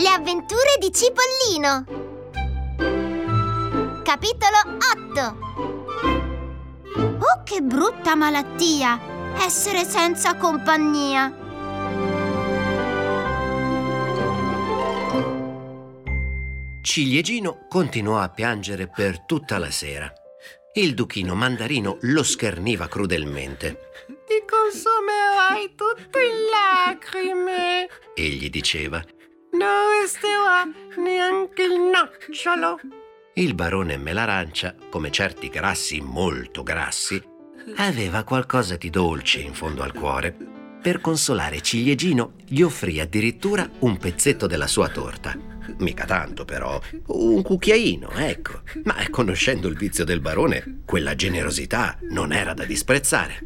[0.00, 1.84] Le avventure di Cipollino.
[4.02, 4.56] Capitolo
[5.12, 5.36] 8.
[7.18, 8.98] Oh, che brutta malattia!
[9.36, 11.30] Essere senza compagnia.
[16.80, 20.10] Ciliegino continuò a piangere per tutta la sera.
[20.72, 23.90] Il duchino mandarino lo scherniva crudelmente.
[24.06, 27.86] Ti consumerai tutte in lacrime.
[28.14, 29.04] Egli diceva.
[29.52, 30.64] Non resterà
[31.02, 32.78] neanche il nocciolo.
[33.34, 37.22] Il barone Melarancia, come certi grassi molto grassi,
[37.76, 40.36] aveva qualcosa di dolce in fondo al cuore.
[40.80, 45.36] Per consolare Ciliegino gli offrì addirittura un pezzetto della sua torta.
[45.78, 48.62] Mica tanto però, un cucchiaino, ecco.
[48.84, 53.40] Ma conoscendo il vizio del barone, quella generosità non era da disprezzare.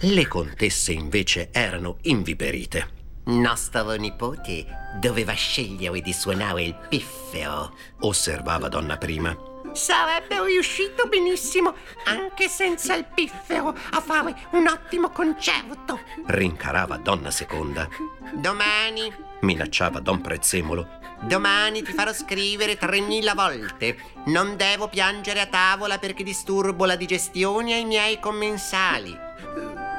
[0.00, 3.02] Le contesse invece erano inviperite.
[3.26, 4.66] Nostro nipote
[5.00, 9.34] doveva scegliere di suonare il piffero, osservava donna prima.
[9.72, 16.00] Sarebbe riuscito benissimo, anche senza il piffero, a fare un ottimo concerto.
[16.26, 17.88] Rincarava donna seconda.
[18.34, 20.86] Domani, minacciava don Prezzemolo.
[21.22, 23.96] Domani ti farò scrivere 3000 volte.
[24.26, 29.23] Non devo piangere a tavola perché disturbo la digestione ai miei commensali.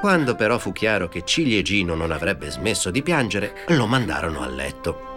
[0.02, 5.14] Quando però fu chiaro che Ciliegino non avrebbe smesso di piangere, lo mandarono a letto.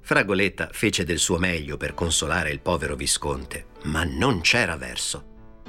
[0.00, 5.24] Fragoletta fece del suo meglio per consolare il povero Visconte, ma non c'era verso.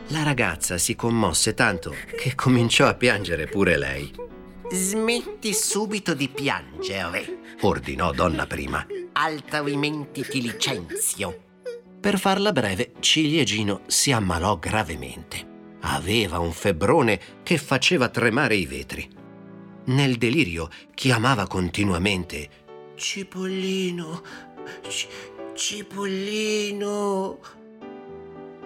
[0.08, 4.12] La ragazza si commosse tanto che cominciò a piangere pure lei.
[4.72, 8.86] Smetti subito di piangere, ordinò donna prima.
[9.14, 11.44] Altrimenti ti licenzio.
[12.00, 15.51] Per farla breve, Ciliegino si ammalò gravemente.
[15.82, 19.10] Aveva un febbrone che faceva tremare i vetri.
[19.86, 22.50] Nel delirio chiamava continuamente
[22.96, 24.22] Cipollino,
[24.88, 25.08] C-
[25.56, 27.40] Cipollino.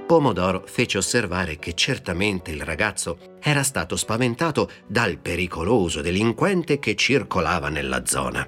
[0.06, 7.70] Pomodoro fece osservare che certamente il ragazzo era stato spaventato dal pericoloso delinquente che circolava
[7.70, 8.48] nella zona.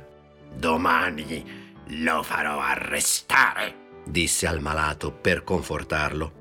[0.53, 1.66] Domani
[2.01, 6.31] lo farò arrestare, disse al malato per confortarlo.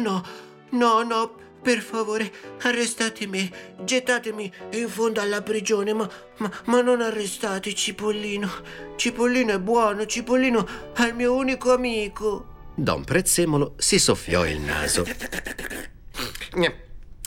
[0.00, 0.22] No,
[0.70, 1.34] no, no,
[1.68, 3.52] per favore, arrestatemi,
[3.84, 6.08] gettatemi in fondo alla prigione, ma,
[6.38, 8.50] ma, ma, non arrestate Cipollino.
[8.96, 12.70] Cipollino è buono, Cipollino è il mio unico amico.
[12.74, 15.04] Don Prezzemolo si soffiò il naso.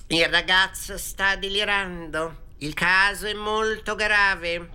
[0.08, 2.46] Il ragazzo sta delirando.
[2.58, 4.70] Il caso è molto grave.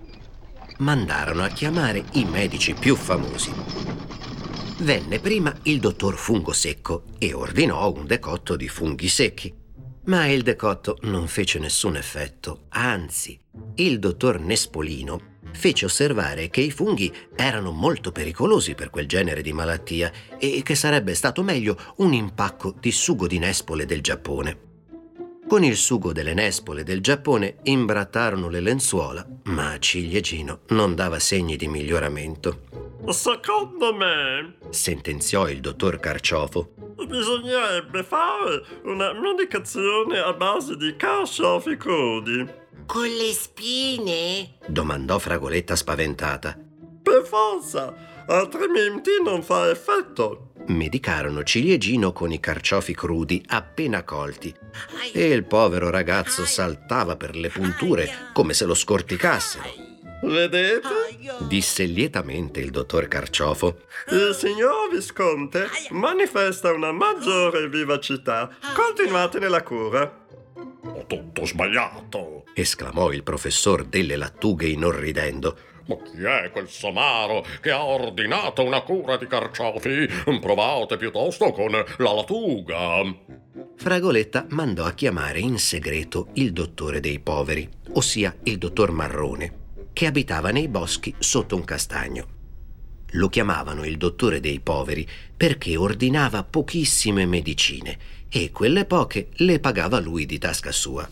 [0.77, 4.06] Mandarono a chiamare i medici più famosi.
[4.79, 9.51] Venne prima il dottor Fungo Secco e ordinò un decotto di funghi secchi.
[10.05, 13.37] Ma il decotto non fece nessun effetto, anzi,
[13.75, 19.51] il dottor Nespolino fece osservare che i funghi erano molto pericolosi per quel genere di
[19.51, 24.59] malattia e che sarebbe stato meglio un impacco di sugo di nespole del Giappone.
[25.47, 31.55] Con il sugo delle nespole del Giappone imbrattarono le lenzuola, ma Ciliegino non dava segni
[31.55, 32.86] di miglioramento.
[33.09, 36.73] Secondo me, sentenziò il dottor Carciofo,
[37.07, 42.45] bisognerebbe fare una medicazione a base di carciofi crudi.
[42.85, 44.57] Con le spine?
[44.67, 46.59] domandò Fragoletta spaventata.
[47.01, 50.51] Per forza, altrimenti non fa effetto.
[50.67, 54.53] Medicarono Ciliegino con i carciofi crudi appena colti
[55.13, 59.86] e il povero ragazzo saltava per le punture come se lo scorticassero.
[60.21, 60.81] Vedete?
[61.47, 63.81] disse lietamente il dottor Carciofo.
[64.09, 68.49] Il signor Visconte manifesta una maggiore vivacità.
[68.73, 70.25] Continuate nella cura.
[70.83, 75.57] Ho tutto sbagliato, esclamò il professor delle lattughe inorridendo.
[75.87, 80.07] Ma chi è quel somaro che ha ordinato una cura di carciofi?
[80.41, 83.03] Provate piuttosto con la lattuga.
[83.75, 89.66] Fragoletta mandò a chiamare in segreto il dottore dei poveri, ossia il dottor Marrone,
[89.97, 92.27] che abitava nei boschi sotto un castagno.
[93.13, 97.97] Lo chiamavano il dottore dei poveri perché ordinava pochissime medicine
[98.29, 101.09] e quelle poche le pagava lui di tasca sua.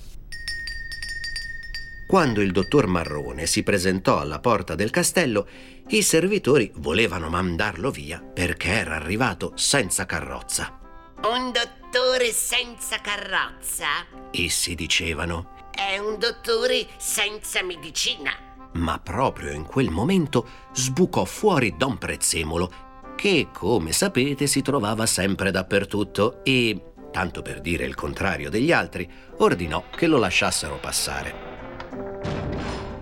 [2.08, 5.48] Quando il dottor Marrone si presentò alla porta del castello,
[5.88, 10.80] i servitori volevano mandarlo via perché era arrivato senza carrozza.
[11.24, 13.88] Un dottore senza carrozza?
[14.30, 15.72] Essi dicevano.
[15.72, 18.45] È un dottore senza medicina.
[18.76, 22.72] Ma proprio in quel momento sbucò fuori Don Prezzemolo,
[23.16, 29.10] che, come sapete, si trovava sempre dappertutto e, tanto per dire il contrario degli altri,
[29.38, 31.54] ordinò che lo lasciassero passare.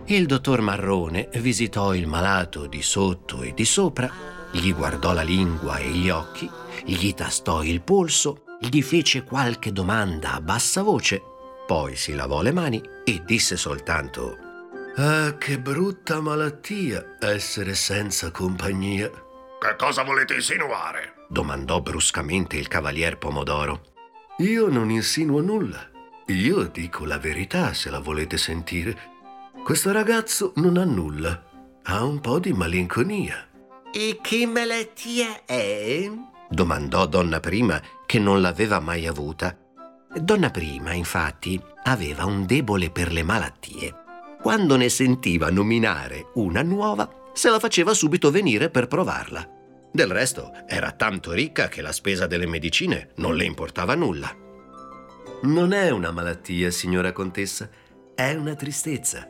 [0.05, 4.11] Il dottor Marrone visitò il malato di sotto e di sopra,
[4.51, 6.47] gli guardò la lingua e gli occhi,
[6.85, 11.21] gli tastò il polso, gli fece qualche domanda a bassa voce,
[11.65, 14.42] poi si lavò le mani e disse soltanto
[14.95, 19.09] Ah, che brutta malattia essere senza compagnia.
[19.09, 21.25] Che cosa volete insinuare?
[21.29, 23.81] domandò bruscamente il cavalier Pomodoro.
[24.37, 25.89] Io non insinuo nulla.
[26.27, 28.95] Io dico la verità se la volete sentire.
[29.63, 31.43] Questo ragazzo non ha nulla.
[31.83, 33.47] Ha un po' di malinconia.
[33.91, 36.07] E che malattia è?
[36.49, 39.57] domandò Donna Prima, che non l'aveva mai avuta.
[40.15, 44.02] Donna Prima, infatti, aveva un debole per le malattie.
[44.43, 49.47] Quando ne sentiva nominare una nuova, se la faceva subito venire per provarla.
[49.89, 54.35] Del resto, era tanto ricca che la spesa delle medicine non le importava nulla.
[55.43, 57.69] Non è una malattia, signora contessa,
[58.13, 59.29] è una tristezza.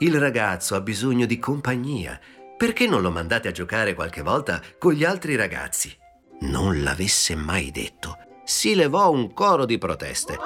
[0.00, 2.18] Il ragazzo ha bisogno di compagnia.
[2.56, 5.96] Perché non lo mandate a giocare qualche volta con gli altri ragazzi?
[6.40, 8.18] Non l'avesse mai detto.
[8.44, 10.36] Si levò un coro di proteste.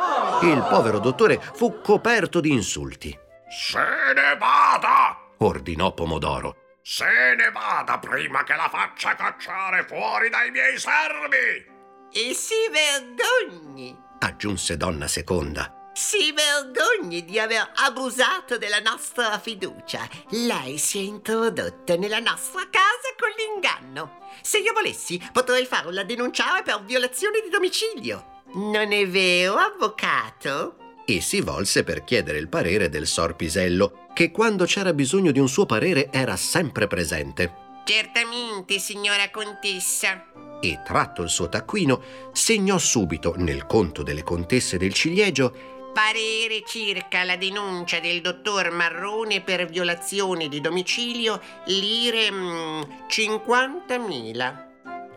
[0.43, 3.21] Il povero dottore fu coperto di insulti.
[3.53, 3.79] Se
[4.15, 5.15] ne vada!
[5.37, 6.57] ordinò Pomodoro.
[6.81, 11.71] Se ne vada prima che la faccia cacciare fuori dai miei servi!
[12.11, 13.95] E si vergogni!
[14.21, 15.91] aggiunse Donna Seconda.
[15.93, 20.09] Si vergogni di aver abusato della nostra fiducia.
[20.31, 24.31] Lei si è introdotta nella nostra casa con l'inganno.
[24.41, 28.45] Se io volessi, potrei farla denunciare per violazione di domicilio.
[28.55, 30.82] Non è vero, avvocato?
[31.05, 35.49] E si volse per chiedere il parere del Sorpisello, che quando c'era bisogno di un
[35.49, 37.61] suo parere era sempre presente.
[37.85, 40.25] Certamente, signora contessa.
[40.61, 42.03] E tratto il suo taccuino,
[42.33, 49.43] segnò subito nel conto delle contesse del ciliegio Parere circa la denuncia del dottor Marrone
[49.43, 54.67] per violazione di domicilio, lire mm, 50.000.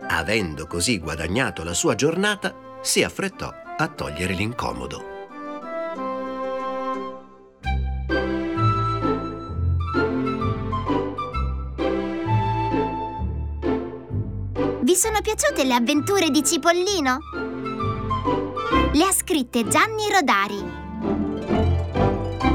[0.09, 5.14] Avendo così guadagnato la sua giornata, si affrettò a togliere l'incomodo.
[14.95, 17.17] Vi sono piaciute le avventure di Cipollino?
[18.93, 20.63] Le ha scritte Gianni Rodari.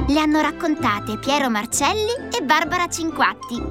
[0.06, 3.62] Le hanno raccontate Piero Marcelli e Barbara Cinquatti.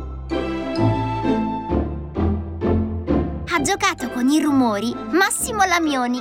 [3.51, 6.19] Ha giocato con i rumori Massimo Lamioni.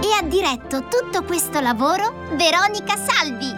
[0.00, 3.55] E ha diretto tutto questo lavoro Veronica Salvi.